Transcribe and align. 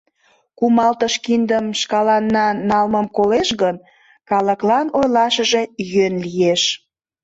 Кумалтыш 0.57 1.13
киндым 1.25 1.65
шкаланна 1.81 2.45
налмым 2.69 3.07
колеш 3.17 3.49
гын, 3.61 3.75
калыклан 4.29 4.87
ойлашыже 4.99 5.63
йӧн 5.91 6.13
лиеш. 6.25 6.63